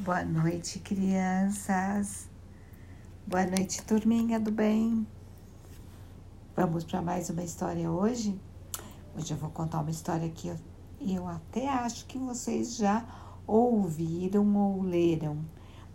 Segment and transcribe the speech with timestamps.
[0.00, 2.28] Boa noite, crianças.
[3.26, 5.04] Boa noite, turminha do bem.
[6.54, 8.40] Vamos para mais uma história hoje?
[9.16, 10.56] Hoje eu vou contar uma história que eu,
[11.00, 13.04] eu até acho que vocês já
[13.44, 15.44] ouviram ou leram,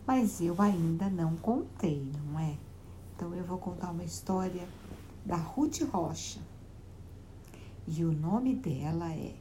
[0.06, 2.58] mas eu ainda não contei, não é?
[3.16, 4.68] Então eu vou contar uma história
[5.26, 6.42] da Ruth Rocha.
[7.88, 9.34] E o nome dela é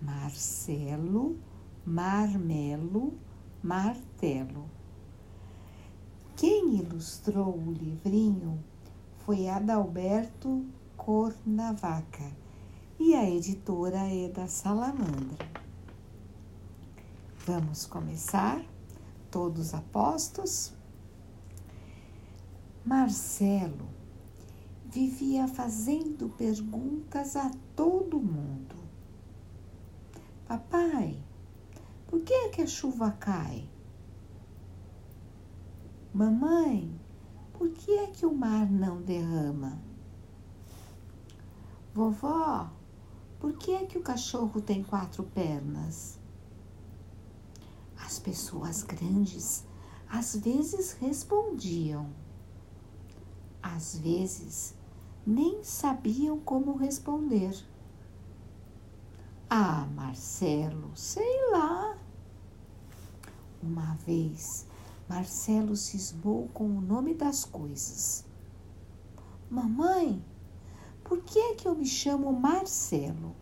[0.00, 1.36] Marcelo
[1.84, 3.27] Marmelo
[3.62, 4.70] Martelo.
[6.36, 8.62] Quem ilustrou o livrinho
[9.24, 10.64] foi Adalberto
[10.96, 12.30] Cornavaca
[13.00, 15.48] e a editora é da Salamandra.
[17.44, 18.64] Vamos começar?
[19.30, 20.72] Todos apostos?
[22.84, 23.88] Marcelo
[24.86, 28.76] vivia fazendo perguntas a todo mundo.
[30.46, 31.18] Papai,
[32.08, 33.68] por que é que a chuva cai?
[36.12, 36.98] Mamãe,
[37.52, 39.78] por que é que o mar não derrama?
[41.94, 42.70] Vovó,
[43.38, 46.18] por que é que o cachorro tem quatro pernas?
[47.96, 49.64] As pessoas grandes
[50.08, 52.10] às vezes respondiam,
[53.62, 54.74] às vezes
[55.26, 57.54] nem sabiam como responder.
[59.50, 61.87] Ah, Marcelo, sei lá.
[63.62, 64.66] Uma vez,
[65.08, 68.24] Marcelo cismou com o nome das coisas.
[69.50, 70.24] Mamãe,
[71.02, 73.34] por que é que eu me chamo Marcelo?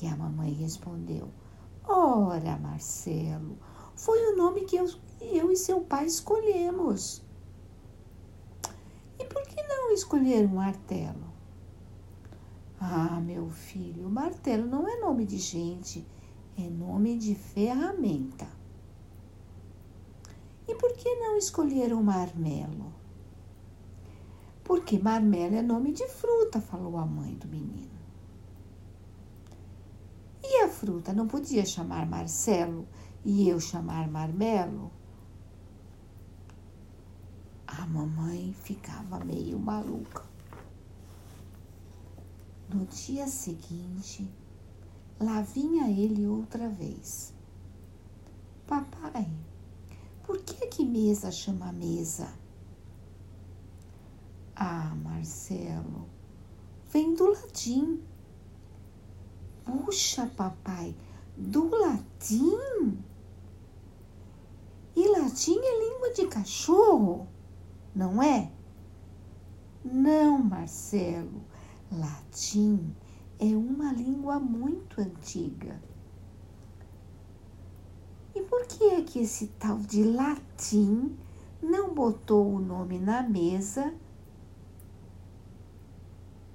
[0.00, 1.28] E a mamãe respondeu:
[1.84, 3.58] Ora, Marcelo,
[3.94, 4.88] foi o nome que eu,
[5.20, 7.22] eu e seu pai escolhemos.
[9.18, 11.26] E por que não escolher um martelo?
[12.78, 16.06] Ah, meu filho, martelo não é nome de gente,
[16.56, 18.48] é nome de ferramenta.
[20.68, 22.92] E por que não escolher um marmelo?
[24.64, 27.96] Porque marmelo é nome de fruta, falou a mãe do menino.
[30.42, 32.86] E a fruta não podia chamar Marcelo
[33.24, 34.92] e eu chamar Marmelo?
[37.66, 40.24] A mamãe ficava meio maluca.
[42.72, 44.28] No dia seguinte,
[45.20, 47.34] lá vinha ele outra vez.
[48.66, 49.28] Papai,
[50.24, 52.28] por que que mesa chama mesa?
[54.54, 56.08] Ah, Marcelo,
[56.90, 58.02] vem do latim.
[59.64, 60.96] Puxa, papai,
[61.36, 62.98] do latim?
[64.94, 67.28] E latim é língua de cachorro,
[67.94, 68.50] não é?
[69.84, 71.44] Não, Marcelo
[71.92, 72.92] Latim
[73.38, 75.80] é uma língua muito antiga.
[78.34, 81.16] E por que é que esse tal de latim
[81.62, 83.94] não botou o nome na mesa,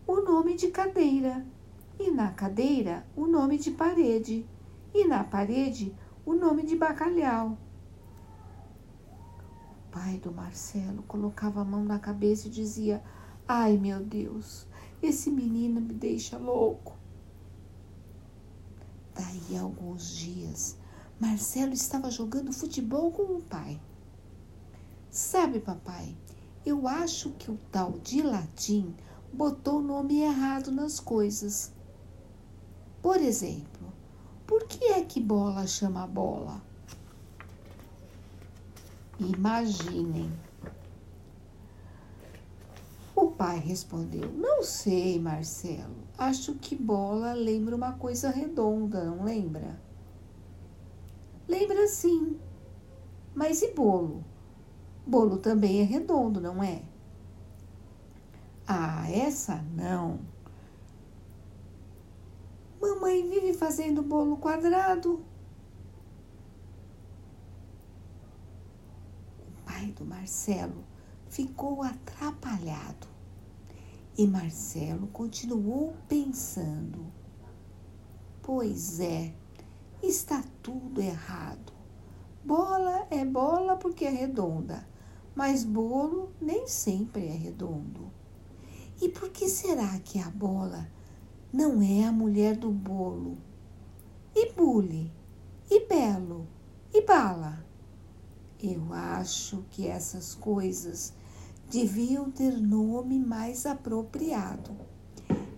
[0.08, 1.46] o nome de cadeira,
[2.00, 4.46] e na cadeira o nome de parede,
[4.94, 7.58] e na parede o nome de bacalhau?
[9.88, 13.04] O pai do Marcelo colocava a mão na cabeça e dizia:
[13.48, 14.68] Ai meu Deus,
[15.02, 16.96] esse menino me deixa louco.
[19.16, 20.78] Daí a alguns dias,
[21.20, 23.80] Marcelo estava jogando futebol com o pai.
[25.10, 26.16] Sabe, papai,
[26.66, 28.96] eu acho que o tal de latim
[29.34, 31.72] botou o nome errado nas coisas.
[33.02, 33.92] Por exemplo,
[34.46, 36.62] por que é que bola chama bola?
[39.20, 40.32] Imaginem
[43.42, 45.96] pai respondeu: Não sei, Marcelo.
[46.16, 49.82] Acho que bola lembra uma coisa redonda, não lembra?
[51.48, 52.40] Lembra sim.
[53.34, 54.24] Mas e bolo?
[55.08, 56.84] Bolo também é redondo, não é?
[58.68, 60.20] Ah, essa não.
[62.80, 65.26] Mamãe vive fazendo bolo quadrado.
[69.40, 70.84] O pai do Marcelo
[71.28, 73.11] ficou atrapalhado.
[74.18, 77.06] E Marcelo continuou pensando:
[78.42, 79.34] Pois é,
[80.04, 81.72] está tudo errado.
[82.44, 84.86] Bola é bola porque é redonda,
[85.34, 88.12] mas bolo nem sempre é redondo.
[89.02, 90.88] E por que será que a bola
[91.52, 93.38] não é a mulher do bolo?
[94.36, 95.12] E bule?
[95.70, 96.48] E belo?
[96.94, 97.66] E bala?
[98.62, 101.14] Eu acho que essas coisas
[101.72, 104.76] deviam ter nome mais apropriado.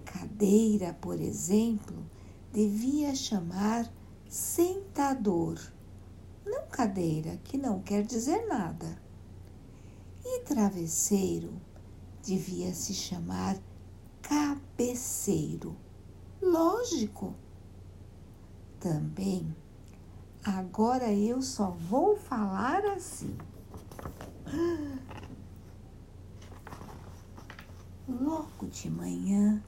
[0.05, 2.05] Cadeira, por exemplo,
[2.51, 3.91] devia chamar
[4.29, 5.59] sentador,
[6.45, 9.01] não cadeira, que não quer dizer nada.
[10.23, 11.59] E travesseiro
[12.21, 13.57] devia se chamar
[14.21, 15.75] cabeceiro.
[16.39, 17.33] Lógico.
[18.79, 19.55] Também,
[20.43, 23.35] agora eu só vou falar assim.
[28.07, 29.63] Logo de manhã,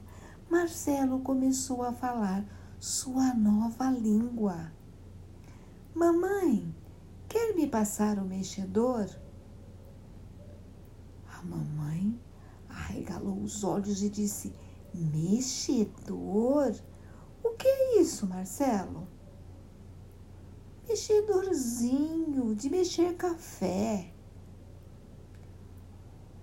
[0.50, 2.44] Marcelo começou a falar
[2.78, 4.70] sua nova língua.
[5.94, 6.74] Mamãe,
[7.26, 9.08] quer me passar o mexedor?
[11.32, 12.20] A mamãe
[12.68, 14.52] arregalou os olhos e disse:
[14.92, 16.74] Mexedor?
[17.42, 19.08] O que é isso, Marcelo?
[20.86, 24.12] Mexedorzinho de mexer café.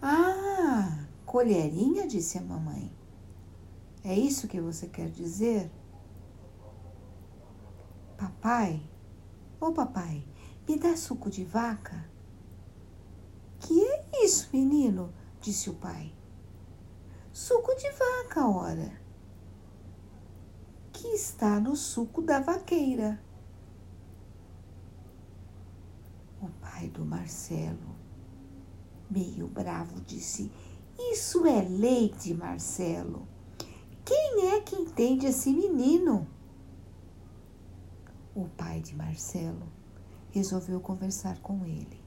[0.01, 0.32] Ah,
[1.33, 2.95] colherinha, disse a mamãe.
[4.03, 5.71] É isso que você quer dizer?
[8.15, 8.88] Papai,
[9.59, 10.24] ô oh, papai,
[10.68, 12.07] me dá suco de vaca?
[13.59, 15.12] Que é isso, menino?
[15.41, 16.13] disse o pai.
[17.31, 19.01] Suco de vaca, ora.
[20.91, 23.19] Que está no suco da vaqueira.
[26.39, 27.95] O pai do Marcelo,
[29.09, 30.51] meio bravo, disse:
[30.98, 33.28] Isso é leite, Marcelo.
[34.06, 36.28] Quem é que entende esse menino?
[38.36, 39.68] O pai de Marcelo
[40.31, 42.01] resolveu conversar com ele.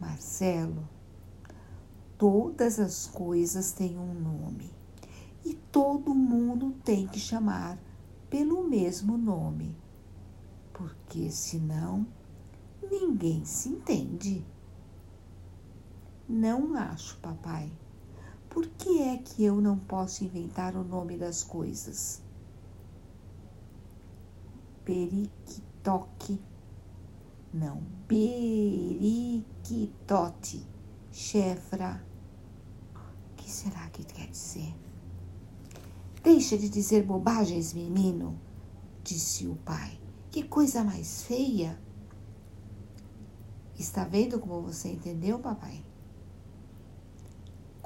[0.00, 0.88] Marcelo,
[2.18, 4.70] todas as coisas têm um nome
[5.44, 7.78] e todo mundo tem que chamar
[8.28, 9.76] pelo mesmo nome,
[10.72, 12.06] porque senão
[12.82, 14.44] ninguém se entende.
[16.28, 17.72] Não acho, papai.
[18.48, 22.22] Por que é que eu não posso inventar o nome das coisas?
[24.86, 26.40] periquitoque.
[27.52, 29.44] Não, periquitote.
[31.10, 32.02] Chefra.
[32.94, 34.72] O que será que quer dizer?
[36.22, 38.38] Deixa de dizer bobagens, menino,
[39.02, 39.98] disse o pai.
[40.30, 41.76] Que coisa mais feia.
[43.76, 45.84] Está vendo como você entendeu, papai?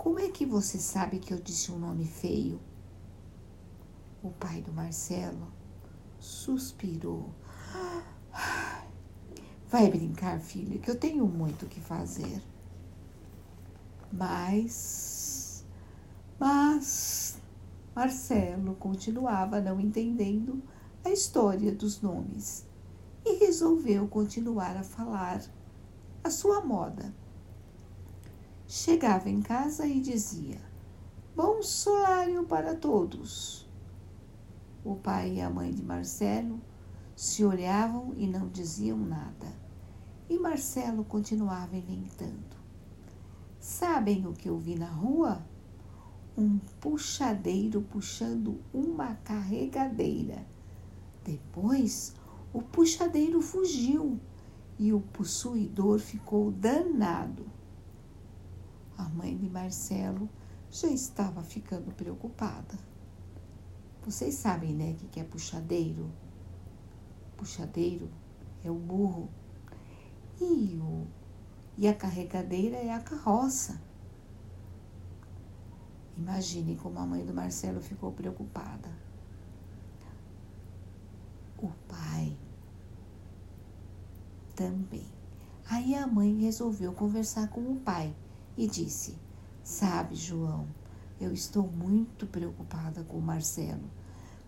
[0.00, 2.58] Como é que você sabe que eu disse um nome feio?
[4.22, 5.52] O pai do Marcelo
[6.18, 7.34] suspirou.
[9.68, 12.42] Vai brincar, filha, que eu tenho muito o que fazer.
[14.10, 15.66] Mas,
[16.38, 17.38] mas,
[17.94, 20.62] Marcelo continuava não entendendo
[21.04, 22.66] a história dos nomes
[23.22, 25.42] e resolveu continuar a falar
[26.24, 27.14] a sua moda.
[28.72, 30.60] Chegava em casa e dizia:
[31.34, 33.68] Bom solário para todos.
[34.84, 36.60] O pai e a mãe de Marcelo
[37.16, 39.48] se olhavam e não diziam nada.
[40.28, 42.56] E Marcelo continuava inventando.
[43.58, 45.44] Sabem o que eu vi na rua?
[46.38, 50.46] Um puxadeiro puxando uma carregadeira.
[51.24, 52.14] Depois,
[52.52, 54.20] o puxadeiro fugiu
[54.78, 57.58] e o possuidor ficou danado.
[59.00, 60.28] A mãe de Marcelo
[60.70, 62.78] já estava ficando preocupada.
[64.04, 66.12] Vocês sabem, né, o que é puxadeiro?
[67.34, 68.10] Puxadeiro
[68.62, 69.30] é o burro.
[70.38, 71.06] E, o,
[71.78, 73.80] e a carregadeira é a carroça.
[76.14, 78.90] Imagine como a mãe do Marcelo ficou preocupada.
[81.56, 82.36] O pai
[84.54, 85.06] também.
[85.70, 88.14] Aí a mãe resolveu conversar com o pai
[88.60, 89.16] e disse:
[89.64, 90.68] Sabe, João,
[91.18, 93.90] eu estou muito preocupada com o Marcelo,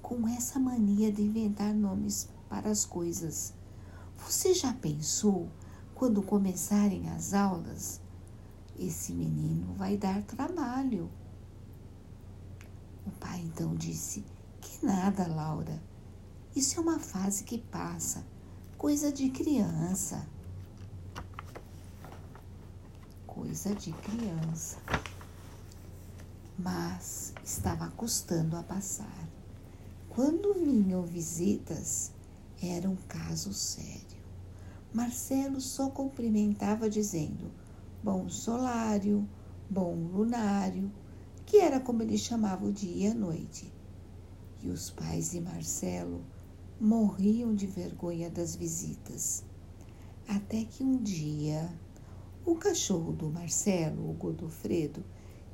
[0.02, 3.54] com essa mania de inventar nomes para as coisas.
[4.18, 5.48] Você já pensou
[5.94, 8.02] quando começarem as aulas?
[8.78, 11.10] Esse menino vai dar trabalho.
[13.06, 14.22] O pai então disse:
[14.60, 15.82] Que nada, Laura.
[16.54, 18.26] Isso é uma fase que passa,
[18.76, 20.28] coisa de criança.
[23.34, 24.78] Coisa de criança
[26.58, 29.26] mas estava custando a passar.
[30.10, 32.12] Quando vinham visitas,
[32.62, 34.20] era um caso sério.
[34.92, 37.50] Marcelo só cumprimentava dizendo
[38.04, 39.26] bom solário,
[39.70, 40.92] bom lunário,
[41.46, 43.72] que era como ele chamava o dia e a noite.
[44.62, 46.22] E os pais de Marcelo
[46.78, 49.42] morriam de vergonha das visitas.
[50.28, 51.72] Até que um dia,
[52.44, 55.04] o cachorro do Marcelo, o Godofredo,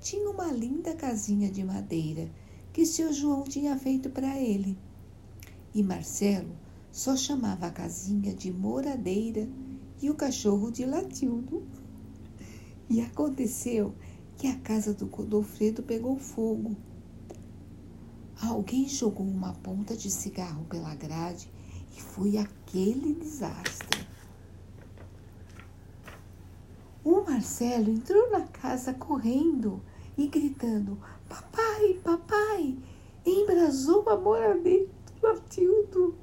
[0.00, 2.30] tinha uma linda casinha de madeira
[2.72, 4.78] que seu João tinha feito para ele.
[5.74, 6.56] E Marcelo
[6.90, 9.46] só chamava a casinha de moradeira
[10.00, 11.62] e o cachorro de Latildo.
[12.88, 13.94] E aconteceu
[14.38, 16.74] que a casa do Godofredo pegou fogo.
[18.40, 21.50] Alguém jogou uma ponta de cigarro pela grade
[21.94, 24.07] e foi aquele desastre.
[27.10, 29.82] O Marcelo entrou na casa correndo
[30.14, 32.76] e gritando: Papai, papai,
[33.24, 36.14] embrasou a moradeira do Matildo.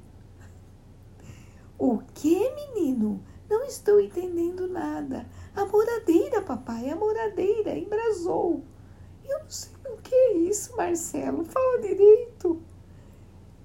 [1.76, 3.20] O que, menino?
[3.50, 5.26] Não estou entendendo nada.
[5.56, 8.62] A moradeira, papai, a moradeira embrasou.
[9.24, 11.44] Eu não sei o que é isso, Marcelo.
[11.44, 12.62] Fala direito.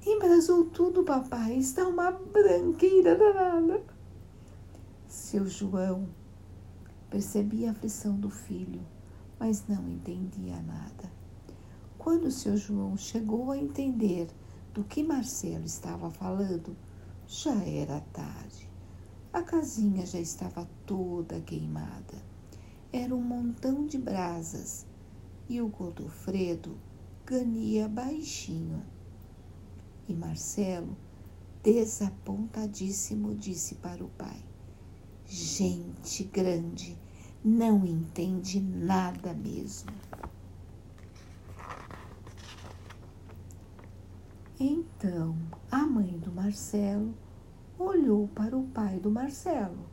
[0.04, 1.54] Embrasou tudo, papai.
[1.58, 3.84] Está uma branqueira danada.
[5.08, 6.10] Seu João
[7.12, 8.82] percebia a aflição do filho,
[9.38, 11.12] mas não entendia nada.
[11.98, 14.28] Quando seu João chegou a entender
[14.74, 16.76] do que Marcelo estava falando,
[17.28, 18.70] já era tarde.
[19.34, 22.18] A casinha já estava toda queimada.
[22.94, 24.86] Era um montão de brasas
[25.50, 26.78] e o Godofredo
[27.26, 28.82] ganhia baixinho.
[30.08, 30.96] E Marcelo,
[31.62, 34.51] desapontadíssimo, disse para o pai:
[35.34, 36.98] Gente grande,
[37.42, 39.90] não entende nada mesmo.
[44.60, 45.38] Então
[45.72, 47.14] a mãe do Marcelo
[47.80, 49.86] olhou para o pai do Marcelo.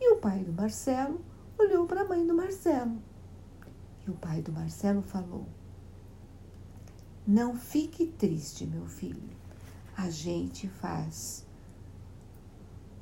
[0.00, 1.20] E o pai do Marcelo
[1.58, 3.02] olhou para a mãe do Marcelo.
[4.06, 5.46] E o pai do Marcelo falou:
[7.26, 9.28] Não fique triste, meu filho.
[9.94, 11.46] A gente faz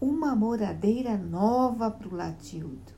[0.01, 2.93] uma moradeira nova para o Latildo.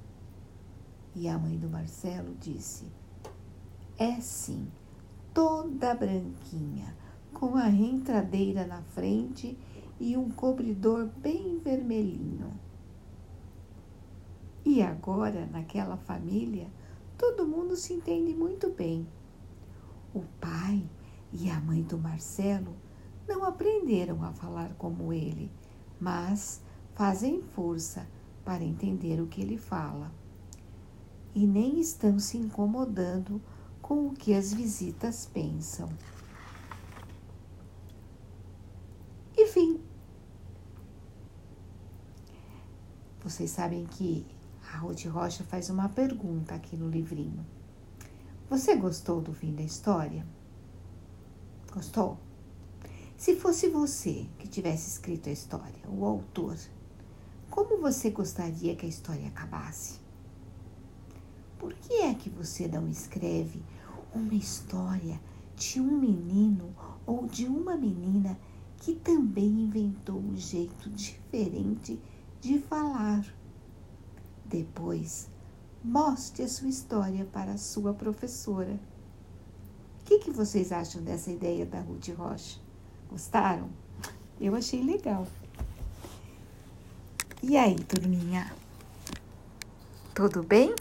[1.15, 2.87] E a mãe do Marcelo disse:
[3.99, 4.71] É sim,
[5.33, 6.95] toda branquinha,
[7.33, 9.57] com a entradeira na frente
[9.99, 12.53] e um cobridor bem vermelhinho.
[14.65, 16.69] E agora, naquela família,
[17.17, 19.07] todo mundo se entende muito bem.
[20.15, 20.89] O pai
[21.33, 22.75] e a mãe do Marcelo
[23.27, 25.51] não aprenderam a falar como ele,
[25.99, 26.61] mas
[27.01, 28.07] fazem força
[28.45, 30.13] para entender o que ele fala.
[31.35, 33.41] E nem estão se incomodando
[33.81, 35.89] com o que as visitas pensam.
[39.35, 39.81] Enfim,
[43.25, 44.27] Vocês sabem que
[44.73, 47.47] a Ruth Rocha faz uma pergunta aqui no livrinho.
[48.49, 50.27] Você gostou do fim da história?
[51.73, 52.19] Gostou?
[53.17, 56.57] Se fosse você que tivesse escrito a história, o autor,
[57.51, 59.99] como você gostaria que a história acabasse?
[61.59, 63.63] Por que é que você não escreve
[64.15, 65.21] uma história
[65.57, 68.39] de um menino ou de uma menina
[68.79, 72.01] que também inventou um jeito diferente
[72.41, 73.25] de falar.
[74.47, 75.29] Depois,
[75.85, 78.81] mostre a sua história para a sua professora.
[80.01, 82.59] O que, que vocês acham dessa ideia da Ruth Rocha?
[83.09, 83.69] Gostaram?
[84.41, 85.27] Eu achei legal.
[87.43, 88.53] E aí, turminha?
[90.15, 90.75] Tudo bem?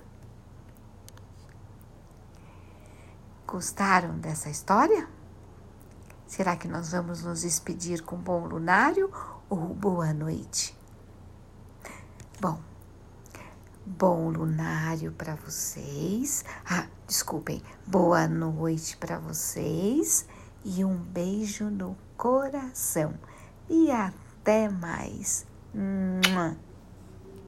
[3.48, 5.08] Gostaram dessa história?
[6.28, 9.10] Será que nós vamos nos despedir com bom lunário
[9.50, 10.78] ou boa noite?
[12.42, 12.60] Bom,
[13.86, 16.44] bom lunário para vocês.
[16.70, 20.28] Ah, desculpem, boa noite para vocês
[20.66, 23.13] e um beijo no coração.
[23.70, 25.49] E até mais.
[25.74, 26.69] 嗯ん。